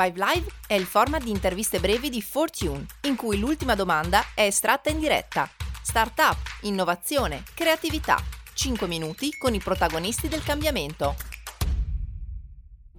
Five 0.00 0.14
Live 0.14 0.46
è 0.68 0.74
il 0.74 0.84
format 0.86 1.24
di 1.24 1.30
interviste 1.30 1.80
brevi 1.80 2.08
di 2.08 2.22
Fortune, 2.22 2.86
in 3.00 3.16
cui 3.16 3.36
l'ultima 3.36 3.74
domanda 3.74 4.26
è 4.32 4.42
estratta 4.42 4.90
in 4.90 5.00
diretta. 5.00 5.50
Startup, 5.82 6.36
innovazione, 6.60 7.42
creatività. 7.52 8.16
5 8.54 8.86
minuti 8.86 9.36
con 9.36 9.54
i 9.54 9.58
protagonisti 9.58 10.28
del 10.28 10.44
cambiamento. 10.44 11.16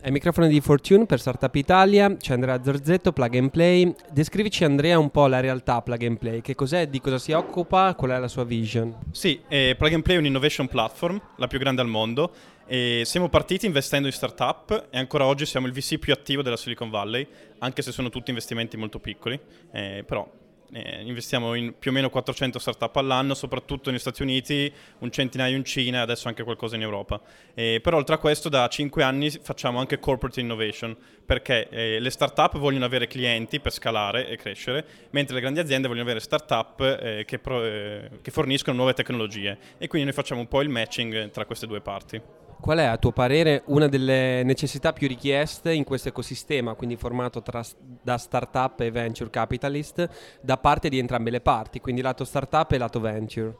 Ai 0.01 0.11
microfoni 0.11 0.47
di 0.47 0.61
Fortune 0.61 1.05
per 1.05 1.19
Startup 1.19 1.53
Italia 1.53 2.15
c'è 2.15 2.31
Andrea 2.31 2.63
Zorzetto, 2.63 3.11
Plug 3.11 3.35
and 3.35 3.49
Play. 3.49 3.93
Descrivici 4.09 4.63
Andrea 4.63 4.97
un 4.97 5.09
po' 5.09 5.27
la 5.27 5.41
realtà 5.41 5.81
Plug 5.81 6.01
and 6.05 6.17
Play, 6.17 6.39
che 6.39 6.55
cos'è, 6.55 6.87
di 6.87 7.01
cosa 7.01 7.17
si 7.17 7.33
occupa, 7.33 7.93
qual 7.95 8.11
è 8.11 8.17
la 8.17 8.29
sua 8.29 8.45
vision? 8.45 8.95
Sì, 9.11 9.41
eh, 9.49 9.75
Plug 9.77 9.93
and 9.93 10.03
Play 10.03 10.15
è 10.15 10.19
un'innovation 10.19 10.69
platform, 10.69 11.21
la 11.35 11.47
più 11.47 11.59
grande 11.59 11.81
al 11.81 11.89
mondo. 11.89 12.31
E 12.65 13.01
siamo 13.03 13.27
partiti 13.27 13.65
investendo 13.65 14.07
in 14.07 14.13
startup 14.13 14.87
e 14.89 14.97
ancora 14.97 15.25
oggi 15.25 15.45
siamo 15.45 15.67
il 15.67 15.73
VC 15.73 15.97
più 15.97 16.13
attivo 16.13 16.41
della 16.43 16.55
Silicon 16.55 16.89
Valley, 16.89 17.27
anche 17.57 17.81
se 17.81 17.91
sono 17.91 18.07
tutti 18.07 18.29
investimenti 18.29 18.77
molto 18.77 18.99
piccoli, 18.99 19.37
eh, 19.73 20.05
però 20.07 20.25
eh, 20.71 21.01
investiamo 21.03 21.55
in 21.55 21.73
più 21.77 21.91
o 21.91 21.93
meno 21.93 22.09
400 22.09 22.59
startup 22.59 22.95
all'anno, 22.95 23.33
soprattutto 23.33 23.89
negli 23.89 23.99
Stati 23.99 24.21
Uniti, 24.21 24.71
un 24.99 25.11
centinaio 25.11 25.55
in 25.55 25.63
Cina 25.63 25.99
e 25.99 26.01
adesso 26.01 26.27
anche 26.27 26.43
qualcosa 26.43 26.75
in 26.75 26.81
Europa. 26.81 27.19
Eh, 27.53 27.79
però 27.81 27.97
oltre 27.97 28.15
a 28.15 28.17
questo 28.17 28.49
da 28.49 28.67
5 28.67 29.03
anni 29.03 29.29
facciamo 29.29 29.79
anche 29.79 29.99
corporate 29.99 30.39
innovation, 30.39 30.95
perché 31.25 31.69
eh, 31.69 31.99
le 31.99 32.09
startup 32.09 32.57
vogliono 32.57 32.85
avere 32.85 33.07
clienti 33.07 33.59
per 33.59 33.71
scalare 33.71 34.27
e 34.27 34.37
crescere, 34.37 34.85
mentre 35.11 35.35
le 35.35 35.41
grandi 35.41 35.59
aziende 35.59 35.87
vogliono 35.87 36.05
avere 36.05 36.19
startup 36.19 36.79
eh, 36.81 37.23
che, 37.25 37.39
pro, 37.39 37.63
eh, 37.63 38.09
che 38.21 38.31
forniscono 38.31 38.75
nuove 38.77 38.93
tecnologie 38.93 39.57
e 39.77 39.87
quindi 39.87 40.07
noi 40.07 40.15
facciamo 40.15 40.41
un 40.41 40.47
po' 40.47 40.61
il 40.61 40.69
matching 40.69 41.31
tra 41.31 41.45
queste 41.45 41.67
due 41.67 41.81
parti. 41.81 42.48
Qual 42.61 42.77
è 42.77 42.83
a 42.83 42.97
tuo 42.97 43.11
parere 43.11 43.63
una 43.67 43.87
delle 43.87 44.43
necessità 44.43 44.91
più 44.91 45.07
richieste 45.07 45.73
in 45.73 45.85
questo 45.85 46.09
ecosistema, 46.09 46.73
quindi 46.73 46.97
formato 46.97 47.41
tra, 47.41 47.63
da 47.79 48.17
startup 48.17 48.79
e 48.81 48.91
venture 48.91 49.29
capitalist, 49.29 50.07
da 50.41 50.57
parte 50.57 50.89
di 50.89 50.99
entrambe 50.99 51.29
le 51.29 51.41
parti, 51.41 51.79
quindi 51.79 52.01
lato 52.01 52.25
startup 52.25 52.71
e 52.71 52.77
lato 52.77 52.99
venture? 52.99 53.55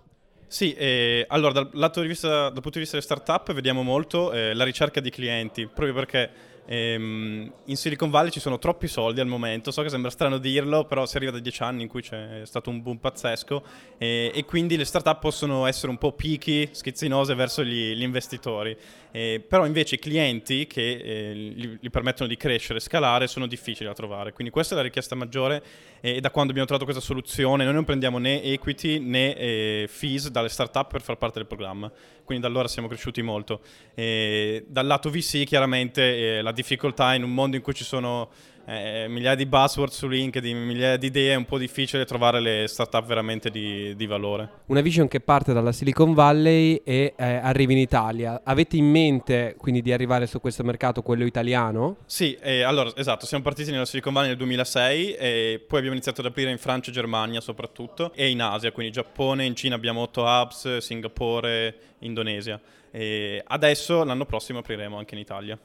Sì, 0.47 0.73
eh, 0.73 1.25
allora 1.29 1.61
dal, 1.61 2.07
vista, 2.07 2.49
dal 2.49 2.53
punto 2.53 2.71
di 2.71 2.79
vista 2.79 2.97
delle 2.97 3.05
startup 3.05 3.53
vediamo 3.53 3.83
molto 3.83 4.33
eh, 4.33 4.53
la 4.53 4.63
ricerca 4.63 4.99
di 4.99 5.09
clienti, 5.11 5.65
proprio 5.67 5.93
perché 5.93 6.29
Ehm, 6.71 7.51
in 7.65 7.75
Silicon 7.75 8.11
Valley 8.11 8.29
ci 8.29 8.39
sono 8.39 8.59
troppi 8.59 8.87
soldi 8.87 9.19
al 9.19 9.25
momento, 9.25 9.71
so 9.71 9.81
che 9.81 9.89
sembra 9.89 10.11
strano 10.11 10.37
dirlo, 10.37 10.85
però 10.85 11.07
si 11.07 11.17
arriva 11.17 11.31
da 11.31 11.39
dieci 11.39 11.63
anni 11.63 11.81
in 11.81 11.87
cui 11.87 12.03
c'è 12.03 12.41
stato 12.43 12.69
un 12.69 12.83
boom 12.83 12.97
pazzesco 12.97 13.63
e, 13.97 14.31
e 14.31 14.45
quindi 14.45 14.77
le 14.77 14.85
startup 14.85 15.19
possono 15.19 15.65
essere 15.65 15.89
un 15.89 15.97
po' 15.97 16.11
picky, 16.11 16.69
schizzinose 16.71 17.33
verso 17.33 17.63
gli, 17.63 17.93
gli 17.93 18.03
investitori. 18.03 18.77
Eh, 19.11 19.43
però 19.45 19.65
invece 19.65 19.95
i 19.95 19.99
clienti 19.99 20.67
che 20.67 20.91
eh, 20.91 21.33
gli, 21.33 21.77
gli, 21.81 21.89
permettono 21.89 22.29
di 22.29 22.37
crescere 22.37 22.77
e 22.77 22.81
scalare 22.81 23.25
sono 23.25 23.47
difficili 23.47 23.87
da 23.87 23.95
trovare. 23.95 24.31
Quindi 24.33 24.53
questa 24.53 24.75
è 24.75 24.77
la 24.77 24.83
richiesta 24.83 25.15
maggiore 25.15 25.63
e 26.01 26.19
da 26.19 26.29
quando 26.29 26.51
abbiamo 26.51 26.67
trovato 26.67 26.85
questa 26.85 27.03
soluzione 27.03 27.63
noi 27.63 27.73
non 27.73 27.83
prendiamo 27.83 28.19
né 28.19 28.43
equity 28.43 28.99
né 28.99 29.35
eh, 29.35 29.87
fees 29.89 30.29
dalle 30.29 30.49
startup 30.49 30.91
per 30.91 31.01
far 31.01 31.17
parte 31.17 31.39
del 31.39 31.47
programma. 31.47 31.91
Quindi 32.23 32.45
da 32.45 32.51
allora 32.51 32.67
siamo 32.67 32.87
cresciuti 32.87 33.23
molto. 33.23 33.61
dal 33.95 34.85
lato 34.85 35.09
VC 35.09 35.45
chiaramente 35.45 36.37
eh, 36.37 36.41
la 36.43 36.51
difficoltà 36.59 37.13
in 37.13 37.23
un 37.23 37.33
mondo 37.33 37.55
in 37.55 37.61
cui 37.61 37.73
ci 37.73 37.83
sono 37.83 38.29
eh, 38.65 39.07
migliaia 39.07 39.35
di 39.35 39.47
buzzword 39.47 39.91
su 39.91 40.07
LinkedIn, 40.07 40.55
migliaia 40.55 40.97
di 40.97 41.07
idee, 41.07 41.33
è 41.33 41.35
un 41.35 41.45
po' 41.45 41.57
difficile 41.57 42.05
trovare 42.05 42.39
le 42.39 42.65
startup 42.67 43.03
veramente 43.05 43.49
di, 43.49 43.95
di 43.95 44.05
valore. 44.05 44.49
Una 44.67 44.81
vision 44.81 45.07
che 45.07 45.19
parte 45.21 45.53
dalla 45.53 45.71
Silicon 45.71 46.13
Valley 46.13 46.81
e 46.83 47.13
eh, 47.15 47.23
arriva 47.23 47.71
in 47.71 47.79
Italia. 47.79 48.41
Avete 48.43 48.77
in 48.77 48.85
mente 48.85 49.55
quindi 49.57 49.81
di 49.81 49.91
arrivare 49.91 50.27
su 50.27 50.39
questo 50.39 50.63
mercato, 50.63 51.01
quello 51.01 51.25
italiano? 51.25 51.97
Sì, 52.05 52.35
eh, 52.35 52.61
allora 52.61 52.91
esatto, 52.95 53.25
siamo 53.25 53.43
partiti 53.43 53.71
nella 53.71 53.85
Silicon 53.85 54.13
Valley 54.13 54.29
nel 54.29 54.37
2006 54.37 55.13
e 55.13 55.63
poi 55.65 55.77
abbiamo 55.77 55.95
iniziato 55.95 56.21
ad 56.21 56.27
aprire 56.27 56.51
in 56.51 56.59
Francia 56.59 56.91
e 56.91 56.93
Germania 56.93 57.41
soprattutto 57.41 58.11
e 58.13 58.29
in 58.29 58.41
Asia, 58.41 58.71
quindi 58.71 58.91
Giappone, 58.91 59.45
in 59.45 59.55
Cina 59.55 59.73
abbiamo 59.75 60.01
8 60.01 60.21
hubs, 60.21 60.77
Singapore, 60.77 61.75
Indonesia. 61.99 62.59
E 62.91 63.41
adesso 63.47 64.03
l'anno 64.03 64.25
prossimo 64.25 64.59
apriremo 64.59 64.97
anche 64.97 65.15
in 65.15 65.21
Italia. 65.21 65.57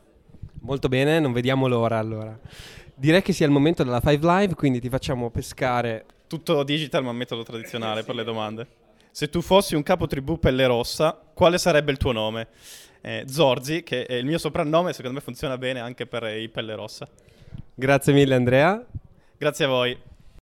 Molto 0.64 0.88
bene, 0.88 1.20
non 1.20 1.32
vediamo 1.32 1.66
l'ora 1.66 1.98
allora. 1.98 2.38
Direi 2.94 3.20
che 3.20 3.34
sia 3.34 3.44
il 3.44 3.52
momento 3.52 3.84
della 3.84 4.00
Five 4.00 4.26
Live, 4.26 4.54
quindi 4.54 4.80
ti 4.80 4.88
facciamo 4.88 5.28
pescare. 5.28 6.06
Tutto 6.26 6.62
digital 6.62 7.04
ma 7.04 7.12
metodo 7.12 7.42
tradizionale 7.42 8.00
sì. 8.00 8.06
per 8.06 8.14
le 8.14 8.24
domande. 8.24 8.66
Se 9.10 9.28
tu 9.28 9.42
fossi 9.42 9.74
un 9.74 9.82
capo 9.82 10.06
tribù 10.06 10.38
pelle 10.38 10.66
rossa, 10.66 11.20
quale 11.34 11.58
sarebbe 11.58 11.92
il 11.92 11.98
tuo 11.98 12.12
nome? 12.12 12.48
Eh, 13.02 13.24
Zorzi, 13.28 13.82
che 13.82 14.06
è 14.06 14.14
il 14.14 14.24
mio 14.24 14.38
soprannome, 14.38 14.94
secondo 14.94 15.18
me 15.18 15.22
funziona 15.22 15.58
bene 15.58 15.80
anche 15.80 16.06
per 16.06 16.22
i 16.34 16.48
pelle 16.48 16.74
rossa. 16.74 17.06
Grazie 17.74 18.14
mille 18.14 18.34
Andrea. 18.34 18.82
Grazie 19.36 19.66
a 19.66 19.68
voi. 19.68 19.98